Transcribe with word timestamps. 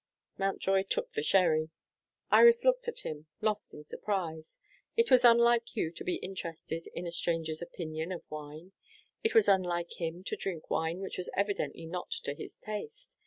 Mountjoy 0.39 0.81
took 0.81 1.13
the 1.13 1.21
sherry. 1.21 1.69
Iris 2.31 2.63
looked 2.65 2.87
at 2.87 3.01
him, 3.01 3.27
lost 3.39 3.71
in 3.71 3.83
surprise. 3.83 4.57
It 4.97 5.11
was 5.11 5.23
unlike 5.23 5.67
Hugh 5.75 5.91
to 5.91 6.03
be 6.03 6.15
interested 6.15 6.87
in 6.95 7.05
a 7.05 7.11
stranger's 7.11 7.61
opinion 7.61 8.11
of 8.11 8.23
wine. 8.27 8.71
It 9.23 9.35
was 9.35 9.47
unlike 9.47 9.99
him 10.01 10.23
to 10.23 10.35
drink 10.35 10.71
wine 10.71 11.01
which 11.01 11.17
was 11.17 11.29
evidently 11.37 11.85
not 11.85 12.09
to 12.23 12.33
his 12.33 12.57
taste. 12.57 13.17